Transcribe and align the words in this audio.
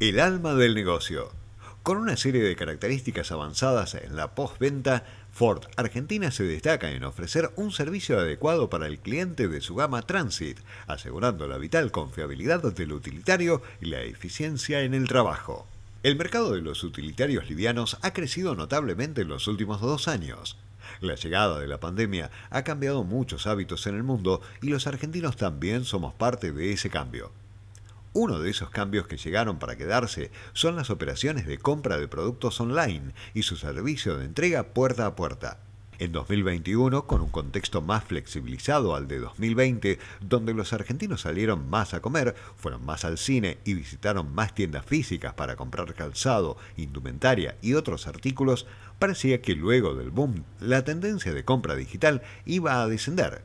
El 0.00 0.20
alma 0.20 0.54
del 0.54 0.76
negocio. 0.76 1.32
Con 1.82 1.96
una 1.96 2.16
serie 2.16 2.40
de 2.40 2.54
características 2.54 3.32
avanzadas 3.32 3.96
en 3.96 4.14
la 4.14 4.32
postventa, 4.36 5.04
Ford 5.32 5.64
Argentina 5.76 6.30
se 6.30 6.44
destaca 6.44 6.92
en 6.92 7.02
ofrecer 7.02 7.50
un 7.56 7.72
servicio 7.72 8.16
adecuado 8.16 8.70
para 8.70 8.86
el 8.86 9.00
cliente 9.00 9.48
de 9.48 9.60
su 9.60 9.74
gama 9.74 10.02
Transit, 10.02 10.60
asegurando 10.86 11.48
la 11.48 11.58
vital 11.58 11.90
confiabilidad 11.90 12.62
del 12.62 12.92
utilitario 12.92 13.60
y 13.80 13.86
la 13.86 14.02
eficiencia 14.02 14.82
en 14.82 14.94
el 14.94 15.08
trabajo. 15.08 15.66
El 16.04 16.14
mercado 16.14 16.52
de 16.52 16.62
los 16.62 16.84
utilitarios 16.84 17.50
livianos 17.50 17.98
ha 18.02 18.12
crecido 18.12 18.54
notablemente 18.54 19.22
en 19.22 19.28
los 19.28 19.48
últimos 19.48 19.80
dos 19.80 20.06
años. 20.06 20.58
La 21.00 21.16
llegada 21.16 21.58
de 21.58 21.66
la 21.66 21.80
pandemia 21.80 22.30
ha 22.50 22.62
cambiado 22.62 23.02
muchos 23.02 23.48
hábitos 23.48 23.88
en 23.88 23.96
el 23.96 24.04
mundo 24.04 24.42
y 24.62 24.68
los 24.68 24.86
argentinos 24.86 25.36
también 25.36 25.84
somos 25.84 26.14
parte 26.14 26.52
de 26.52 26.72
ese 26.72 26.88
cambio. 26.88 27.32
Uno 28.20 28.40
de 28.40 28.50
esos 28.50 28.70
cambios 28.70 29.06
que 29.06 29.16
llegaron 29.16 29.60
para 29.60 29.76
quedarse 29.76 30.32
son 30.52 30.74
las 30.74 30.90
operaciones 30.90 31.46
de 31.46 31.56
compra 31.56 31.98
de 31.98 32.08
productos 32.08 32.60
online 32.60 33.12
y 33.32 33.44
su 33.44 33.54
servicio 33.54 34.16
de 34.16 34.24
entrega 34.24 34.64
puerta 34.64 35.06
a 35.06 35.14
puerta. 35.14 35.60
En 36.00 36.10
2021, 36.10 37.06
con 37.06 37.20
un 37.20 37.28
contexto 37.28 37.80
más 37.80 38.02
flexibilizado 38.02 38.96
al 38.96 39.06
de 39.06 39.20
2020, 39.20 40.00
donde 40.20 40.52
los 40.52 40.72
argentinos 40.72 41.20
salieron 41.20 41.70
más 41.70 41.94
a 41.94 42.00
comer, 42.00 42.34
fueron 42.56 42.84
más 42.84 43.04
al 43.04 43.18
cine 43.18 43.58
y 43.64 43.74
visitaron 43.74 44.34
más 44.34 44.52
tiendas 44.52 44.84
físicas 44.84 45.34
para 45.34 45.54
comprar 45.54 45.94
calzado, 45.94 46.56
indumentaria 46.76 47.56
y 47.62 47.74
otros 47.74 48.08
artículos, 48.08 48.66
parecía 48.98 49.40
que 49.40 49.54
luego 49.54 49.94
del 49.94 50.10
boom 50.10 50.42
la 50.58 50.82
tendencia 50.82 51.32
de 51.32 51.44
compra 51.44 51.76
digital 51.76 52.22
iba 52.46 52.82
a 52.82 52.88
descender 52.88 53.42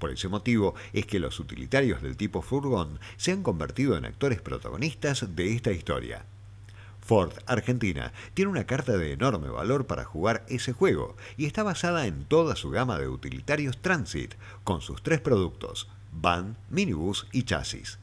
Por 0.00 0.10
ese 0.10 0.28
motivo 0.28 0.74
es 0.94 1.04
que 1.04 1.20
los 1.20 1.38
utilitarios 1.38 2.00
del 2.00 2.16
tipo 2.16 2.40
furgón 2.40 2.98
se 3.18 3.32
han 3.32 3.42
convertido 3.42 3.96
en 3.96 4.06
actores 4.06 4.40
protagonistas 4.40 5.36
de 5.36 5.54
esta 5.54 5.72
historia. 5.72 6.24
Ford 7.02 7.32
Argentina 7.46 8.12
tiene 8.32 8.50
una 8.50 8.64
carta 8.64 8.96
de 8.96 9.12
enorme 9.12 9.50
valor 9.50 9.86
para 9.86 10.04
jugar 10.04 10.44
ese 10.48 10.72
juego 10.72 11.16
y 11.36 11.44
está 11.44 11.62
basada 11.62 12.06
en 12.06 12.24
toda 12.24 12.56
su 12.56 12.70
gama 12.70 12.98
de 12.98 13.08
utilitarios 13.08 13.76
Transit, 13.82 14.34
con 14.64 14.80
sus 14.80 15.02
tres 15.02 15.20
productos, 15.20 15.88
van, 16.12 16.56
minibús 16.70 17.26
y 17.30 17.42
chasis. 17.42 17.98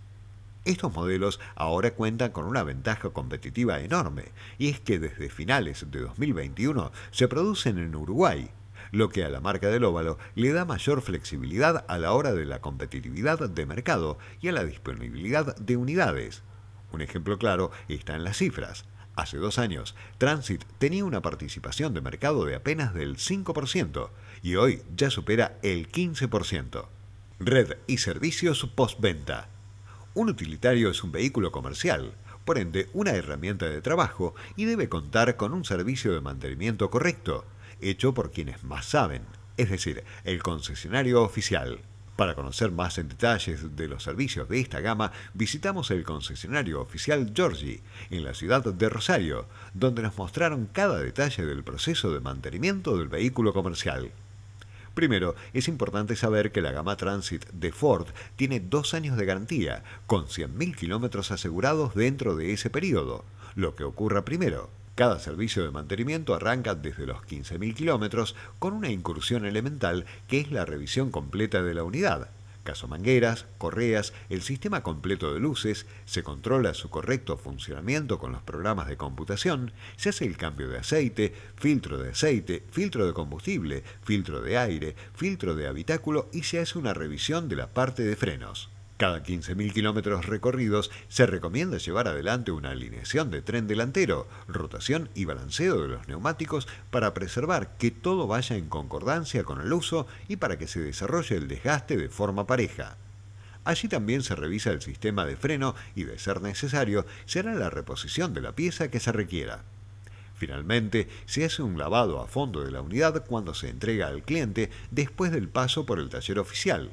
Estos 0.66 0.94
modelos 0.94 1.40
ahora 1.56 1.95
cuentan 1.95 2.31
con 2.31 2.45
una 2.45 2.62
ventaja 2.62 3.09
competitiva 3.09 3.80
enorme, 3.80 4.25
y 4.59 4.68
es 4.68 4.80
que 4.80 5.00
desde 5.00 5.30
finales 5.30 5.86
de 5.90 6.02
2021 6.02 6.92
se 7.09 7.28
producen 7.28 7.80
en 7.80 7.95
Uruguay, 7.95 8.52
lo 8.92 9.10
que 9.10 9.24
a 9.24 9.30
la 9.30 9.40
marca 9.40 9.68
del 9.68 9.84
óvalo 9.84 10.18
le 10.36 10.52
da 10.52 10.66
mayor 10.66 11.02
flexibilidad 11.02 11.86
a 11.88 11.98
la 11.98 12.14
hora 12.14 12.34
de 12.34 12.46
la 12.46 12.62
competitividad 12.62 13.50
de 13.50 13.66
mercado 13.66 14.18
y 14.42 14.48
a 14.48 14.52
la 14.52 14.64
disponibilidad 14.64 15.56
de 15.56 15.78
unidades. 15.78 16.44
Un 16.92 17.02
ejemplo 17.02 17.38
claro 17.38 17.72
está 17.88 18.16
en 18.16 18.24
las 18.24 18.38
cifras. 18.38 18.86
Hace 19.16 19.38
dos 19.38 19.58
años, 19.58 19.96
Transit 20.20 20.64
tenía 20.78 21.04
una 21.04 21.22
participación 21.22 21.94
de 21.94 22.02
mercado 22.02 22.46
de 22.46 22.56
apenas 22.56 22.94
del 22.94 23.18
5% 23.18 24.10
y 24.44 24.56
hoy 24.56 24.84
ya 24.96 25.10
supera 25.10 25.58
el 25.64 25.92
15%. 25.92 26.86
Red 27.40 27.78
y 27.88 27.97
servicios 27.97 28.66
postventa. 28.76 29.50
Un 30.14 30.30
utilitario 30.30 30.90
es 30.90 31.03
un 31.03 31.12
vehículo 31.12 31.52
comercial, 31.52 32.14
por 32.46 32.58
ende 32.58 32.90
una 32.94 33.12
herramienta 33.12 33.68
de 33.68 33.81
trabajo 33.81 34.34
y 34.56 34.66
debe 34.66 34.88
contar 34.88 35.36
con 35.36 35.53
un 35.53 35.66
servicio 35.66 36.14
de 36.14 36.22
mantenimiento 36.22 36.90
correcto, 36.90 37.46
hecho 37.82 38.14
por 38.14 38.32
quienes 38.32 38.64
más 38.64 38.86
saben, 38.86 39.24
es 39.58 39.70
decir, 39.70 40.04
el 40.24 40.42
concesionario 40.44 41.24
oficial. 41.24 41.80
Para 42.18 42.34
conocer 42.34 42.72
más 42.72 42.98
en 42.98 43.10
detalles 43.10 43.76
de 43.76 43.88
los 43.88 44.02
servicios 44.02 44.50
de 44.50 44.60
esta 44.60 44.80
gama, 44.80 45.12
visitamos 45.36 45.92
el 45.92 46.04
concesionario 46.04 46.82
oficial 46.82 47.32
Giorgi, 47.32 47.80
en 48.10 48.24
la 48.24 48.34
ciudad 48.34 48.64
de 48.64 48.90
Rosario, 48.90 49.46
donde 49.76 50.02
nos 50.02 50.18
mostraron 50.18 50.68
cada 50.74 51.00
detalle 51.00 51.46
del 51.46 51.64
proceso 51.64 52.12
de 52.12 52.20
mantenimiento 52.20 52.98
del 52.98 53.08
vehículo 53.08 53.54
comercial. 53.54 54.12
Primero, 54.96 55.36
es 55.54 55.68
importante 55.68 56.16
saber 56.16 56.52
que 56.52 56.64
la 56.64 56.72
gama 56.72 56.98
Transit 56.98 57.46
de 57.52 57.72
Ford 57.72 58.08
tiene 58.36 58.59
dos 58.59 58.96
años 58.96 59.16
de 59.16 59.26
garantía, 59.26 59.84
con 60.08 60.26
100.000 60.26 60.76
kilómetros 60.76 61.30
asegurados 61.30 61.94
dentro 61.94 62.36
de 62.36 62.52
ese 62.52 62.72
periodo. 62.72 63.26
Lo 63.54 63.76
que 63.76 63.84
ocurra 63.84 64.26
primero, 64.26 64.72
cada 64.97 65.19
servicio 65.19 65.63
de 65.63 65.69
mantenimiento 65.69 66.34
arranca 66.34 66.74
desde 66.74 67.06
los 67.06 67.19
15.000 67.19 67.75
kilómetros 67.75 68.35
con 68.58 68.74
una 68.74 68.90
incursión 68.90 69.46
elemental 69.46 70.08
que 70.28 70.40
es 70.40 70.52
la 70.52 70.66
revisión 70.66 71.12
completa 71.12 71.62
de 71.62 71.75
la 71.75 71.84
unidad. 71.84 72.31
Caso 72.63 72.88
mangueras, 72.88 73.46
correas, 73.59 74.12
el 74.30 74.41
sistema 74.41 74.81
completo 74.81 75.35
de 75.35 75.40
luces, 75.40 75.85
se 76.06 76.24
controla 76.24 76.74
su 76.74 76.90
correcto 76.90 77.38
funcionamiento 77.38 78.18
con 78.18 78.31
los 78.31 78.41
programas 78.41 78.88
de 78.88 78.97
computación, 78.97 79.72
se 79.97 80.09
hace 80.09 80.25
el 80.25 80.35
cambio 80.35 80.68
de 80.68 80.80
aceite, 80.80 81.31
filtro 81.58 82.00
de 82.00 82.09
aceite, 82.09 82.64
filtro 82.72 83.06
de 83.06 83.14
combustible, 83.14 83.84
filtro 84.03 84.41
de 84.41 84.58
aire, 84.58 84.96
filtro 85.14 85.53
de 85.53 85.68
habitáculo 85.68 86.28
y 86.34 86.41
se 86.41 86.59
hace 86.59 86.79
una 86.79 86.96
revisión 86.96 87.50
de 87.50 87.56
la 87.58 87.68
parte 87.68 88.02
de 88.02 88.16
frenos. 88.16 88.72
Cada 88.97 89.22
15.000 89.22 89.74
kilómetros 89.74 90.25
recorridos 90.25 90.90
se 91.08 91.28
recomienda 91.28 91.78
llevar 91.78 92.08
adelante 92.08 92.52
una 92.52 92.72
alineación 92.72 93.30
de 93.30 93.44
tren 93.44 93.68
delantero, 93.68 94.28
rotación 94.47 95.09
y 95.13 95.25
balanceo 95.25 95.84
de 95.84 95.88
los 95.88 96.08
neumáticos 96.08 96.68
para 96.90 97.13
preservar 97.13 97.78
que 97.78 97.91
todo 97.91 98.25
vaya 98.25 98.56
en 98.56 98.69
concordancia 98.69 99.44
con 99.44 99.62
el 99.62 99.72
uso 99.72 100.08
y 100.28 100.38
para 100.38 100.58
que 100.58 100.66
se 100.66 100.80
desarrolle 100.80 101.35
el 101.35 101.47
desgaste 101.47 101.96
de 101.96 102.09
forma 102.09 102.47
pareja. 102.47 102.97
Allí 103.66 103.88
también 103.88 104.24
se 104.24 104.34
revisa 104.34 104.72
el 104.72 104.81
sistema 104.81 105.25
de 105.25 105.35
freno 105.35 105.75
y, 105.94 106.06
de 106.06 106.18
ser 106.18 106.41
necesario, 106.41 107.06
se 107.25 107.40
hará 107.40 107.53
la 107.53 107.69
reposición 107.69 108.34
de 108.34 108.41
la 108.41 108.53
pieza 108.53 108.90
que 108.90 109.00
se 109.00 109.12
requiera. 109.12 109.62
Finalmente, 110.38 111.08
se 111.28 111.46
hace 111.46 111.62
un 111.62 111.78
lavado 111.78 112.19
a 112.19 112.28
fondo 112.28 112.64
de 112.64 112.72
la 112.72 112.81
unidad 112.81 113.25
cuando 113.28 113.53
se 113.53 113.69
entrega 113.69 114.08
al 114.08 114.24
cliente 114.24 114.72
después 114.90 115.31
del 115.31 115.50
paso 115.50 115.85
por 115.85 116.00
el 116.00 116.09
taller 116.09 116.40
oficial. 116.40 116.90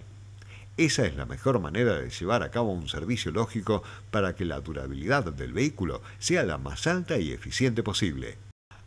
Esa 0.76 1.06
es 1.06 1.14
la 1.14 1.24
mejor 1.24 1.60
manera 1.60 2.00
de 2.00 2.10
llevar 2.10 2.42
a 2.42 2.50
cabo 2.50 2.72
un 2.72 2.88
servicio 2.88 3.30
lógico 3.30 3.84
para 4.10 4.34
que 4.34 4.44
la 4.44 4.60
durabilidad 4.60 5.32
del 5.32 5.52
vehículo 5.52 6.02
sea 6.18 6.42
la 6.42 6.58
más 6.58 6.88
alta 6.88 7.16
y 7.16 7.30
eficiente 7.30 7.84
posible. 7.84 8.38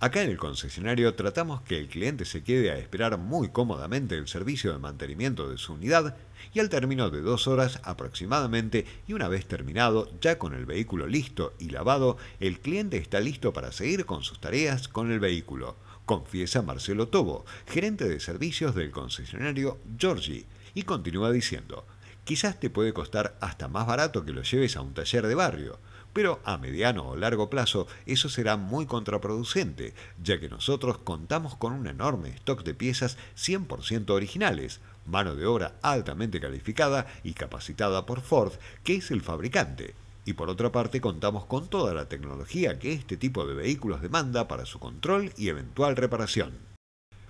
Acá 0.02 0.22
en 0.22 0.30
el 0.30 0.38
concesionario 0.38 1.16
tratamos 1.16 1.62
que 1.62 1.80
el 1.80 1.88
cliente 1.88 2.26
se 2.26 2.44
quede 2.44 2.72
a 2.72 2.78
esperar 2.78 3.18
muy 3.18 3.50
cómodamente 3.50 4.16
el 4.16 4.28
servicio 4.28 4.74
de 4.74 4.80
mantenimiento 4.80 5.50
de 5.50 5.58
su 5.58 5.74
unidad 5.74 6.18
y 6.54 6.60
al 6.60 6.68
término 6.68 7.10
de 7.10 7.22
dos 7.22 7.48
horas 7.48 7.80
aproximadamente 7.84 8.86
y 9.08 9.14
una 9.14 9.30
vez 9.30 9.48
terminado, 9.48 10.12
ya 10.20 10.38
con 10.38 10.54
el 10.54 10.66
vehículo 10.66 11.08
listo 11.08 11.54
y 11.58 11.70
lavado, 11.70 12.18
el 12.42 12.60
cliente 12.60 12.98
está 12.98 13.22
listo 13.22 13.54
para 13.54 13.72
seguir 13.72 14.06
con 14.06 14.24
sus 14.24 14.42
tareas 14.42 14.90
con 14.90 15.10
el 15.10 15.22
vehículo, 15.22 15.78
confiesa 16.06 16.62
Marcelo 16.62 17.08
Tobo, 17.08 17.46
gerente 17.66 18.10
de 18.10 18.20
servicios 18.20 18.76
del 18.76 18.92
concesionario 18.92 19.80
Giorgi, 19.98 20.46
y 20.78 20.84
continúa 20.84 21.32
diciendo, 21.32 21.88
quizás 22.24 22.60
te 22.60 22.70
puede 22.70 22.94
costar 22.94 23.36
hasta 23.42 23.68
más 23.68 23.88
barato 23.88 24.24
que 24.24 24.32
lo 24.32 24.44
lleves 24.44 24.78
a 24.78 24.82
un 24.82 24.94
taller 24.94 25.26
de 25.26 25.34
barrio, 25.34 25.80
pero 26.14 26.40
a 26.46 26.60
mediano 26.60 27.08
o 27.10 27.16
largo 27.16 27.50
plazo 27.50 27.88
eso 28.06 28.30
será 28.30 28.58
muy 28.58 28.86
contraproducente, 28.86 29.96
ya 30.22 30.40
que 30.40 30.50
nosotros 30.50 31.00
contamos 31.00 31.56
con 31.56 31.74
un 31.74 31.88
enorme 31.88 32.30
stock 32.30 32.64
de 32.64 32.76
piezas 32.76 33.18
100% 33.36 34.12
originales, 34.12 34.80
mano 35.08 35.34
de 35.34 35.48
obra 35.48 35.80
altamente 35.82 36.40
calificada 36.40 37.08
y 37.24 37.34
capacitada 37.34 38.06
por 38.06 38.22
Ford, 38.22 38.54
que 38.84 38.98
es 38.98 39.10
el 39.10 39.22
fabricante. 39.22 39.96
Y 40.26 40.34
por 40.34 40.48
otra 40.48 40.72
parte 40.72 41.02
contamos 41.02 41.46
con 41.46 41.70
toda 41.70 41.96
la 41.96 42.08
tecnología 42.08 42.78
que 42.78 42.94
este 42.94 43.18
tipo 43.18 43.48
de 43.48 43.56
vehículos 43.56 44.04
demanda 44.04 44.48
para 44.48 44.68
su 44.68 44.78
control 44.78 45.34
y 45.38 45.50
eventual 45.50 45.96
reparación. 45.96 46.77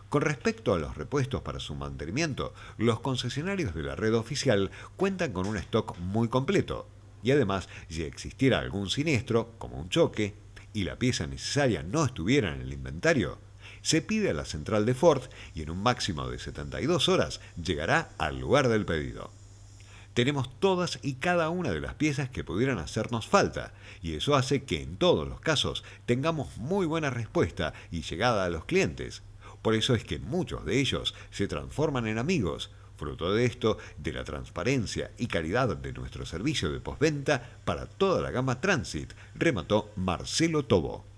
Con 0.10 0.22
respecto 0.22 0.74
a 0.74 0.80
los 0.80 0.96
repuestos 0.96 1.42
para 1.42 1.60
su 1.60 1.76
mantenimiento, 1.76 2.54
los 2.78 3.02
concesionarios 3.02 3.76
de 3.76 3.84
la 3.84 3.96
red 3.96 4.16
oficial 4.16 4.72
cuentan 4.96 5.34
con 5.34 5.46
un 5.46 5.58
stock 5.58 5.98
muy 6.00 6.30
completo. 6.30 6.88
Y 7.24 7.32
además, 7.32 7.68
si 7.90 8.04
existiera 8.04 8.60
algún 8.60 8.90
siniestro, 8.90 9.52
como 9.58 9.78
un 9.78 9.90
choque, 9.90 10.36
y 10.72 10.84
la 10.86 10.98
pieza 10.98 11.28
necesaria 11.28 11.84
no 11.84 12.06
estuviera 12.06 12.54
en 12.54 12.62
el 12.62 12.72
inventario, 12.72 13.38
se 13.82 14.02
pide 14.02 14.30
a 14.30 14.34
la 14.34 14.46
central 14.46 14.86
de 14.86 14.94
Ford 14.94 15.24
y 15.54 15.62
en 15.64 15.72
un 15.72 15.82
máximo 15.82 16.30
de 16.30 16.40
72 16.40 17.10
horas 17.10 17.42
llegará 17.62 18.10
al 18.18 18.40
lugar 18.40 18.70
del 18.70 18.86
pedido. 18.86 19.32
tenemos 20.14 20.60
todas 20.60 20.98
y 21.04 21.16
cada 21.16 21.50
una 21.50 21.72
de 21.72 21.80
las 21.80 21.94
piezas 21.94 22.30
que 22.30 22.44
pudieran 22.44 22.80
hacernos 22.80 23.28
falta, 23.28 23.74
y 24.02 24.16
eso 24.16 24.36
hace 24.36 24.64
que 24.64 24.82
en 24.82 24.98
todos 24.98 25.28
los 25.28 25.40
casos 25.42 25.84
tengamos 26.08 26.58
muy 26.58 26.88
buena 26.88 27.12
respuesta 27.12 27.74
y 27.92 28.02
llegada 28.02 28.44
a 28.46 28.50
los 28.50 28.66
clientes. 28.66 29.22
Por 29.62 29.74
eso 29.76 29.96
es 29.96 30.04
que 30.04 30.20
muchos 30.20 30.66
de 30.66 30.80
ellos 30.80 31.16
se 31.32 31.48
transforman 31.48 32.08
en 32.08 32.18
amigos, 32.18 32.72
fruto 32.96 33.34
de 33.34 33.46
esto, 33.46 33.78
de 33.98 34.14
la 34.14 34.24
transparencia 34.24 35.12
y 35.18 35.28
calidad 35.28 35.78
de 35.78 35.94
nuestro 35.94 36.26
servicio 36.26 36.72
de 36.72 36.80
postventa 36.80 37.60
para 37.64 37.86
toda 37.86 38.22
la 38.22 38.32
gama 38.32 38.60
Transit, 38.60 39.14
remató 39.36 39.92
Marcelo 39.96 40.66
Tobo. 40.66 41.17